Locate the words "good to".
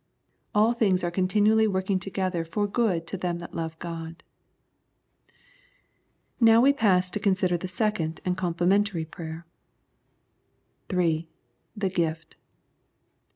2.65-3.17